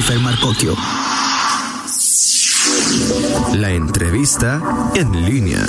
[0.00, 0.76] Jennifer Marcocchio.
[3.52, 4.62] La entrevista
[4.94, 5.60] en línea.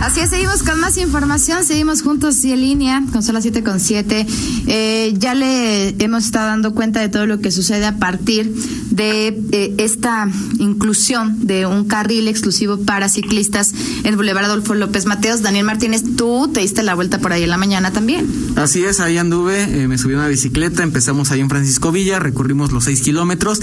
[0.00, 3.80] Así es, seguimos con más información, seguimos juntos y en línea, con solo 7 con
[3.80, 4.26] 7.
[4.66, 8.50] Eh, ya le hemos estado dando cuenta de todo lo que sucede a partir
[8.90, 10.26] de eh, esta
[10.58, 13.74] inclusión de un carril exclusivo para ciclistas
[14.04, 15.42] en Boulevard Adolfo López Mateos.
[15.42, 18.26] Daniel Martínez, tú te diste la vuelta por ahí en la mañana también.
[18.56, 22.18] Así es, ahí anduve, eh, me subí a una bicicleta, empezamos ahí en Francisco Villa,
[22.18, 23.60] recorrimos los 6 kilómetros.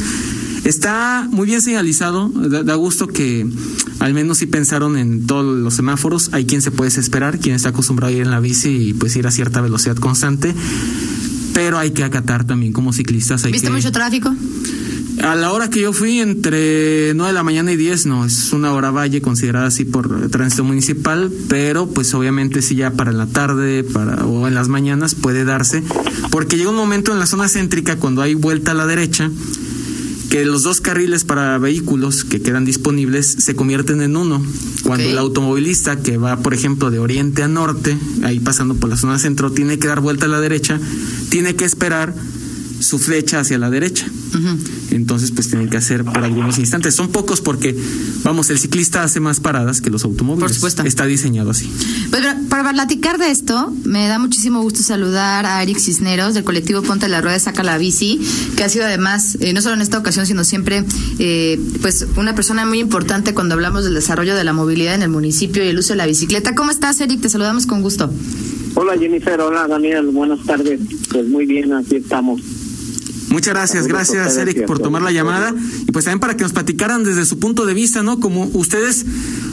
[0.67, 3.47] Está muy bien señalizado, da, da, gusto que
[3.99, 7.69] al menos si pensaron en todos los semáforos, hay quien se puede desesperar, quien está
[7.69, 10.53] acostumbrado a ir en la bici y pues ir a cierta velocidad constante,
[11.53, 13.45] pero hay que acatar también como ciclistas.
[13.45, 13.73] Hay ¿Viste que...
[13.73, 14.35] mucho tráfico?
[15.23, 18.51] A la hora que yo fui, entre 9 de la mañana y 10, no, es
[18.51, 23.25] una hora valle considerada así por tránsito municipal, pero pues obviamente sí ya para la
[23.25, 25.81] tarde para, o en las mañanas puede darse,
[26.29, 29.31] porque llega un momento en la zona céntrica cuando hay vuelta a la derecha,
[30.29, 34.43] que los dos carriles para vehículos que quedan disponibles se convierten en uno.
[34.83, 38.97] Cuando el automovilista que va, por ejemplo, de oriente a norte, ahí pasando por la
[38.97, 40.79] zona centro, tiene que dar vuelta a la derecha,
[41.29, 42.13] tiene que esperar
[42.79, 44.05] su flecha hacia la derecha.
[44.91, 46.95] Entonces, pues tienen que hacer por algunos instantes.
[46.95, 47.75] Son pocos porque,
[48.23, 50.43] vamos, el ciclista hace más paradas que los automóviles.
[50.47, 50.83] Por supuesto.
[50.83, 51.69] Está diseñado así.
[52.09, 56.81] Pues para- platicar de esto, me da muchísimo gusto saludar a Eric Cisneros del colectivo
[56.83, 58.19] Ponte la Rueda, Saca la Bici,
[58.55, 60.83] que ha sido además, eh, no solo en esta ocasión, sino siempre,
[61.17, 65.09] eh, pues una persona muy importante cuando hablamos del desarrollo de la movilidad en el
[65.09, 66.53] municipio y el uso de la bicicleta.
[66.55, 67.21] ¿Cómo estás, Eric?
[67.21, 68.11] Te saludamos con gusto.
[68.75, 70.79] Hola Jennifer, hola Daniel, buenas tardes.
[71.11, 72.41] Pues muy bien, aquí estamos.
[73.29, 75.53] Muchas gracias, gracias Eric por tomar la llamada.
[75.87, 78.19] Y pues también para que nos platicaran desde su punto de vista, ¿no?
[78.19, 79.05] Como ustedes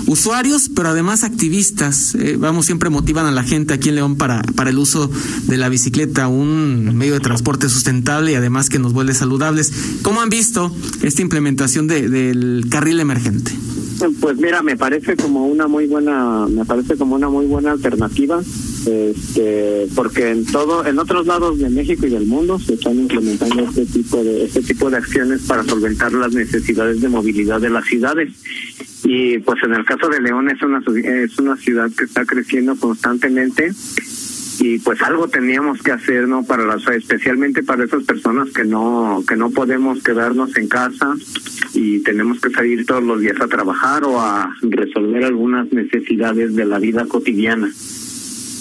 [0.06, 4.42] usuarios, pero además activistas, eh, vamos, siempre motivan a la gente aquí en León para,
[4.55, 5.10] para el uso
[5.47, 9.72] de la bicicleta, un medio de transporte sustentable y además que nos vuelve saludables.
[10.02, 13.52] ¿Cómo han visto esta implementación de- del carril emergente?
[14.20, 18.42] Pues mira, me parece como una muy buena, me parece como una muy buena alternativa,
[18.84, 23.62] este, porque en todo, en otros lados de México y del mundo se están implementando
[23.62, 27.84] este tipo de, este tipo de acciones para solventar las necesidades de movilidad de las
[27.86, 28.32] ciudades.
[29.04, 32.75] Y pues en el caso de León es una es una ciudad que está creciendo
[32.76, 33.70] constantemente
[34.60, 39.22] y pues algo teníamos que hacer no para las especialmente para esas personas que no
[39.26, 41.15] que no podemos quedarnos en casa
[41.72, 46.65] y tenemos que salir todos los días a trabajar o a resolver algunas necesidades de
[46.66, 47.71] la vida cotidiana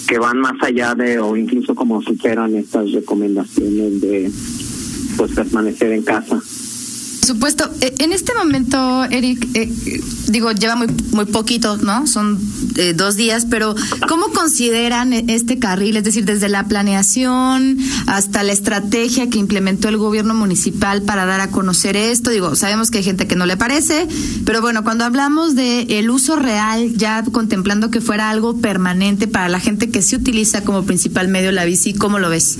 [0.08, 4.30] que van más allá de o incluso como superan estas recomendaciones de
[5.16, 6.40] pues permanecer en casa
[7.24, 12.06] Por supuesto, eh, en este momento, Eric, eh, eh, digo, lleva muy, muy poquito, ¿no?
[12.06, 12.38] Son
[12.76, 13.74] eh, dos días, pero
[14.08, 15.96] ¿cómo consideran eh, este carril?
[15.96, 21.40] Es decir, desde la planeación hasta la estrategia que implementó el gobierno municipal para dar
[21.40, 22.30] a conocer esto.
[22.30, 24.06] Digo, sabemos que hay gente que no le parece,
[24.44, 29.48] pero bueno, cuando hablamos de el uso real, ya contemplando que fuera algo permanente para
[29.48, 32.58] la gente que sí utiliza como principal medio la bici, ¿cómo lo ves?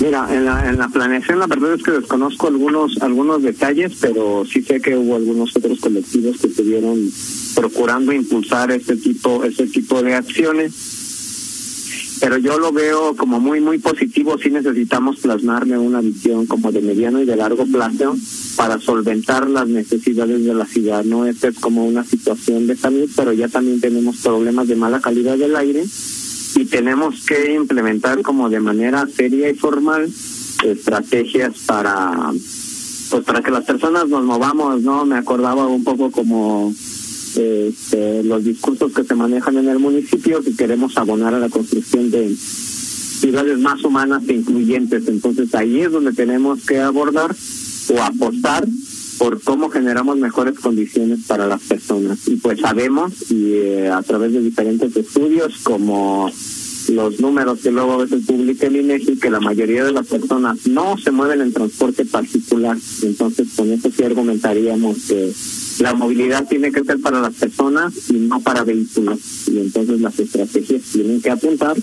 [0.00, 3.61] Mira, en la, en la planeación la verdad es que desconozco algunos algunos detalles,
[4.00, 6.98] pero sí sé que hubo algunos otros colectivos que estuvieron
[7.54, 10.98] procurando impulsar este tipo este tipo de acciones.
[12.20, 14.36] Pero yo lo veo como muy muy positivo.
[14.38, 18.16] Sí necesitamos plasmarle una visión como de mediano y de largo plazo
[18.56, 21.04] para solventar las necesidades de la ciudad.
[21.04, 25.00] No esta es como una situación de salud, pero ya también tenemos problemas de mala
[25.00, 25.84] calidad del aire
[26.54, 30.08] y tenemos que implementar como de manera seria y formal
[30.64, 32.32] estrategias para
[33.12, 36.72] pues para que las personas nos movamos no me acordaba un poco como
[37.36, 42.10] este, los discursos que se manejan en el municipio que queremos abonar a la construcción
[42.10, 47.36] de ciudades más humanas e incluyentes entonces ahí es donde tenemos que abordar
[47.94, 48.66] o apostar
[49.18, 52.26] por cómo generamos mejores condiciones para las personas.
[52.26, 56.28] Y pues sabemos, y eh, a través de diferentes estudios, como
[56.92, 60.66] los números que luego a veces publica el INEGI, que la mayoría de las personas
[60.66, 62.76] no se mueven en transporte particular.
[63.02, 65.32] Entonces, con eso sí argumentaríamos que
[65.82, 69.48] la movilidad tiene que ser para las personas y no para vehículos.
[69.48, 71.76] Y entonces las estrategias tienen que apuntar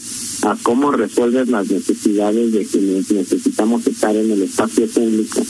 [0.43, 5.41] a cómo resuelves las necesidades de quienes necesitamos estar en el espacio público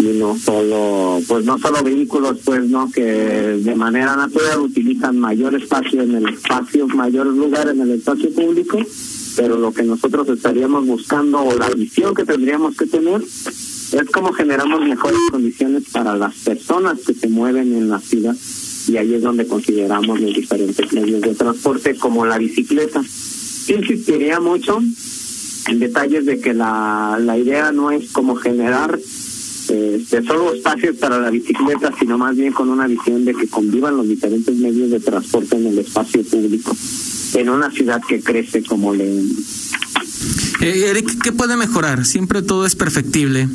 [0.00, 5.56] y no solo pues no solo vehículos pues no que de manera natural utilizan mayor
[5.56, 8.78] espacio en el espacio mayor lugar en el espacio público
[9.36, 13.22] pero lo que nosotros estaríamos buscando o la visión que tendríamos que tener
[13.92, 18.36] es cómo generamos mejores condiciones para las personas que se mueven en la ciudad
[18.88, 23.00] y ahí es donde consideramos los diferentes medios de transporte como la bicicleta.
[23.68, 24.78] Insistiría mucho
[25.68, 28.98] en detalles de que la, la idea no es como generar
[29.68, 33.96] eh, solo espacios para la bicicleta, sino más bien con una visión de que convivan
[33.96, 36.74] los diferentes medios de transporte en el espacio público,
[37.34, 39.28] en una ciudad que crece como León.
[40.60, 42.04] Eh, Eric, ¿qué puede mejorar?
[42.04, 43.48] Siempre todo es perfectible.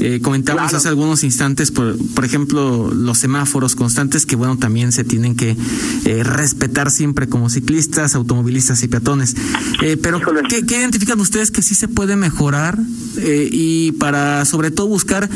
[0.00, 0.76] Eh, comentamos Claro.
[0.76, 5.56] hace algunos instantes, por, por ejemplo, los semáforos constantes que, bueno, también se tienen que
[6.04, 9.36] eh, respetar siempre como ciclistas, automovilistas y peatones.
[9.82, 10.20] Eh, pero.
[10.48, 12.78] ¿qué, qué identifican ustedes que sí se puede mejorar
[13.16, 15.28] eh, y para, sobre todo, buscar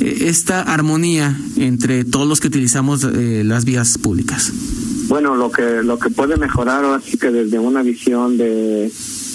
[0.00, 4.50] esta armonía entre todos los que utilizamos eh, las vías públicas?
[5.08, 8.90] Bueno, lo que lo que puede mejorar ahora sí que desde una visión de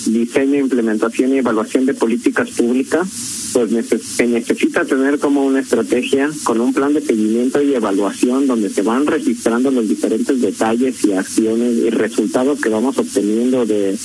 [0.06, 3.08] diseño, implementación y evaluación de políticas públicas,
[3.54, 3.72] pues
[4.04, 8.82] se necesita tener como una estrategia con un plan de seguimiento y evaluación donde se
[8.82, 13.98] van registrando los diferentes detalles y acciones y resultados que vamos obteniendo de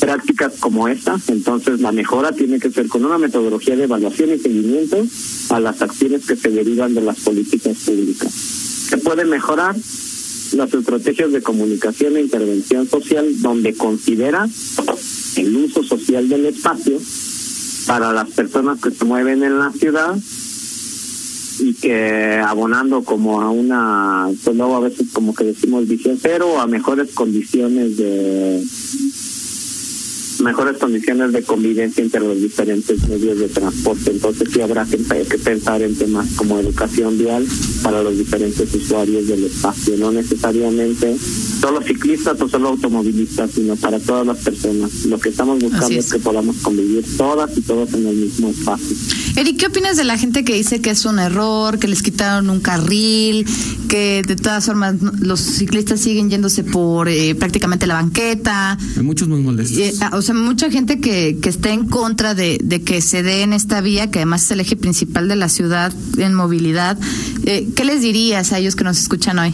[0.00, 1.18] prácticas como esta.
[1.28, 5.04] Entonces, la mejora tiene que ser con una metodología de evaluación y seguimiento
[5.50, 8.86] a las acciones que se derivan de las políticas públicas.
[8.90, 9.74] ¿Qué puede mejorar?
[10.56, 14.48] Las estrategias de comunicación e intervención social, donde considera
[15.36, 16.98] el uso social del espacio
[17.86, 20.16] para las personas que se mueven en la ciudad
[21.58, 26.58] y que abonando como a una, pues luego a veces como que decimos visión cero,
[26.58, 28.64] a mejores condiciones de
[30.40, 34.10] mejores condiciones de convivencia entre los diferentes medios de transporte.
[34.10, 34.98] Entonces sí habrá que,
[35.38, 37.46] pensar en temas como educación vial
[37.82, 41.16] para los diferentes usuarios del espacio, no necesariamente
[41.60, 45.04] solo ciclistas o solo automovilistas, sino para todas las personas.
[45.04, 46.06] Lo que estamos buscando es.
[46.06, 46.12] es.
[46.12, 48.96] que podamos convivir todas y todos en el mismo espacio.
[49.36, 52.50] Eric, ¿qué opinas de la gente que dice que es un error, que les quitaron
[52.50, 53.46] un carril,
[53.88, 58.78] que de todas formas los ciclistas siguen yéndose por eh, prácticamente la banqueta?
[58.96, 59.78] Hay muchos muy molestos.
[59.78, 63.22] Eh, ah, o sea, mucha gente que, que está en contra de, de que se
[63.22, 66.98] dé en esta vía, que además es el eje principal de la ciudad en movilidad.
[67.44, 69.52] Eh, ¿Qué les dirías a ellos que nos escuchan hoy?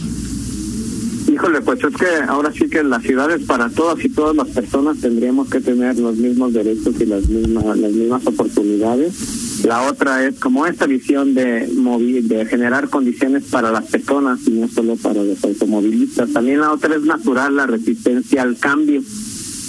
[1.33, 4.99] Híjole, pues es que ahora sí que las ciudades para todas y todas las personas
[4.99, 9.63] tendríamos que tener los mismos derechos y las mismas las mismas oportunidades.
[9.65, 14.51] La otra es como esta visión de movi- de generar condiciones para las personas y
[14.51, 16.31] no solo para los automovilistas.
[16.33, 19.01] También la otra es natural la resistencia al cambio.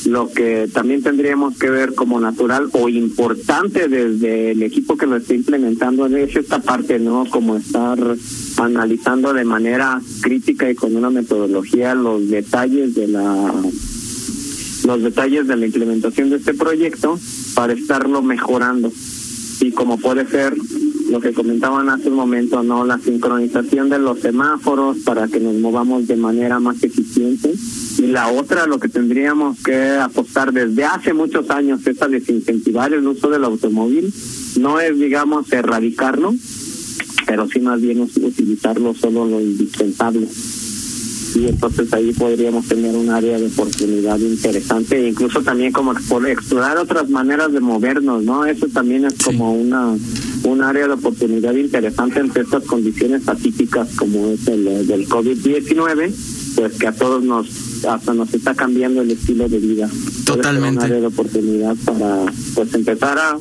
[0.06, 5.16] Lo que también tendríamos que ver como natural o importante desde el equipo que lo
[5.16, 7.24] está implementando es esta parte, ¿no?
[7.30, 7.98] Como estar
[8.58, 13.52] analizando de manera crítica y con una metodología los detalles de la
[14.84, 17.18] los detalles de la implementación de este proyecto
[17.54, 18.92] para estarlo mejorando.
[19.60, 20.54] Y como puede ser
[21.10, 25.54] lo que comentaban hace un momento, no la sincronización de los semáforos para que nos
[25.54, 27.54] movamos de manera más eficiente.
[27.98, 32.92] Y la otra lo que tendríamos que apostar desde hace muchos años es a desincentivar
[32.92, 34.12] el uso del automóvil,
[34.58, 36.34] no es digamos erradicarlo,
[37.26, 40.26] pero sí más bien utilizarlo solo lo indispensable
[41.34, 46.78] y entonces ahí podríamos tener un área de oportunidad interesante e incluso también como explorar
[46.78, 48.44] otras maneras de movernos, ¿no?
[48.46, 49.94] Eso también es como una
[50.44, 56.12] un área de oportunidad interesante entre estas condiciones atípicas como es el del COVID-19,
[56.56, 59.90] pues que a todos nos hasta nos está cambiando el estilo de vida.
[60.24, 60.78] Totalmente.
[60.78, 62.24] Un área de oportunidad para
[62.54, 63.38] pues empezar a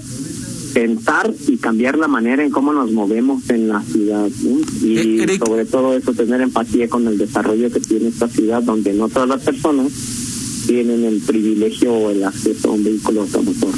[0.73, 4.27] pensar y cambiar la manera en cómo nos movemos en la ciudad
[4.81, 9.07] y sobre todo eso tener empatía con el desarrollo que tiene esta ciudad donde no
[9.07, 10.22] todas las personas
[10.65, 13.73] tienen el privilegio o el acceso a un vehículo automotor.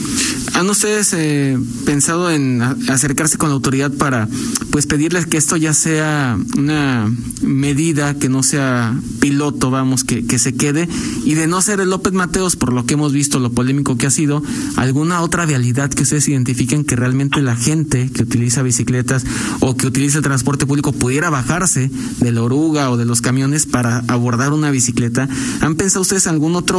[0.53, 4.29] ¿Han ustedes eh, pensado en acercarse con la autoridad para
[4.69, 10.39] pues pedirles que esto ya sea una medida, que no sea piloto, vamos, que, que
[10.39, 10.87] se quede?
[11.25, 14.07] Y de no ser el López Mateos, por lo que hemos visto, lo polémico que
[14.07, 14.41] ha sido,
[14.77, 19.25] alguna otra vialidad que ustedes identifiquen que realmente la gente que utiliza bicicletas
[19.59, 23.65] o que utiliza el transporte público pudiera bajarse de la oruga o de los camiones
[23.65, 25.27] para abordar una bicicleta.
[25.59, 26.75] ¿Han pensado ustedes algún otro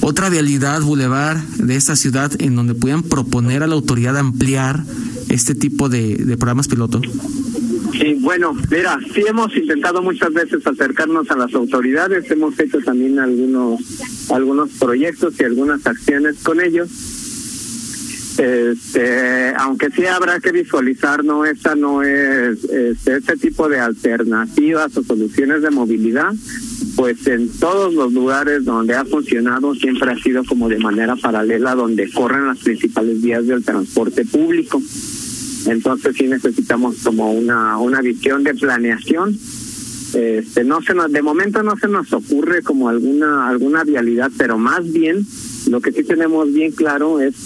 [0.00, 4.82] otra vialidad, bulevar de esta ciudad en donde puedan proponer a la autoridad ampliar
[5.28, 7.00] este tipo de, programas piloto?
[7.92, 13.18] Sí, bueno, mira, sí hemos intentado muchas veces acercarnos a las autoridades, hemos hecho también
[13.18, 13.80] algunos
[14.30, 16.88] algunos proyectos y algunas acciones con ellos.
[18.38, 24.96] Este, aunque sí habrá que visualizar, no esa no es este, este tipo de alternativas
[24.96, 26.32] o soluciones de movilidad,
[26.98, 31.76] pues en todos los lugares donde ha funcionado siempre ha sido como de manera paralela
[31.76, 34.82] donde corren las principales vías del transporte público.
[35.66, 39.38] Entonces sí necesitamos como una una visión de planeación.
[40.12, 44.58] Este, no se nos de momento no se nos ocurre como alguna alguna vialidad, pero
[44.58, 45.24] más bien
[45.70, 47.36] lo que sí tenemos bien claro es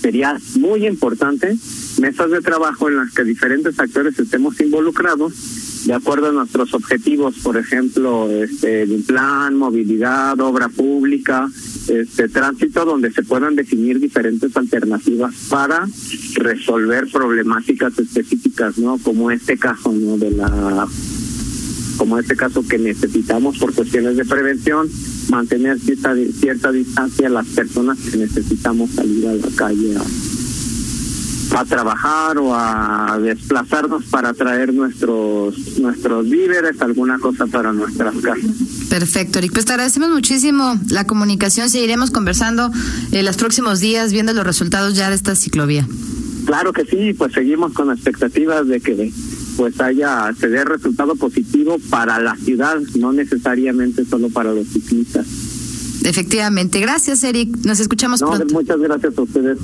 [0.00, 1.58] sería muy importante
[2.00, 5.34] mesas de trabajo en las que diferentes actores estemos involucrados
[5.86, 11.48] de acuerdo a nuestros objetivos, por ejemplo, este, plan, movilidad, obra pública,
[11.86, 15.86] este tránsito, donde se puedan definir diferentes alternativas para
[16.34, 18.98] resolver problemáticas específicas, ¿no?
[18.98, 20.18] Como este caso, ¿no?
[20.18, 20.88] De la
[21.98, 24.86] como este caso que necesitamos por cuestiones de prevención
[25.30, 30.02] mantener cierta, cierta distancia a las personas que necesitamos salir a la calle a,
[31.56, 38.50] a trabajar o a desplazarnos para traer nuestros nuestros víveres, alguna cosa para nuestras casas.
[38.90, 39.52] Perfecto, Eric.
[39.52, 41.70] Pues te agradecemos muchísimo la comunicación.
[41.70, 42.70] Seguiremos conversando
[43.10, 45.86] en los próximos días, viendo los resultados ya de esta ciclovía.
[46.44, 49.12] Claro que sí, pues seguimos con expectativas de que
[49.56, 55.26] pues haya se dé resultado positivo para la ciudad, no necesariamente solo para los ciclistas.
[56.04, 56.78] Efectivamente.
[56.80, 57.56] Gracias, Eric.
[57.64, 58.54] Nos escuchamos no, pronto.
[58.54, 59.58] Muchas gracias a ustedes.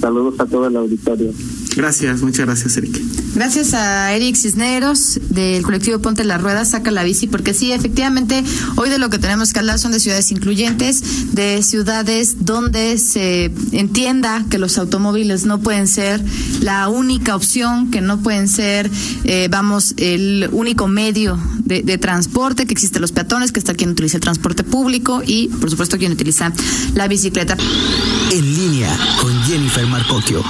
[0.00, 1.32] Saludos a todo el auditorio.
[1.76, 3.00] Gracias, muchas gracias, Eric.
[3.34, 8.44] Gracias a Eric Cisneros del colectivo Ponte la Rueda, saca la bici, porque sí, efectivamente,
[8.76, 13.50] hoy de lo que tenemos que hablar son de ciudades incluyentes, de ciudades donde se
[13.72, 16.22] entienda que los automóviles no pueden ser
[16.60, 18.88] la única opción, que no pueden ser,
[19.24, 23.90] eh, vamos, el único medio de, de, transporte, que existen los peatones, que está quien
[23.90, 26.52] utiliza el transporte público y, por supuesto, quien utiliza
[26.94, 27.56] la bicicleta.
[28.34, 30.42] En línea con Jennifer Marcocchio.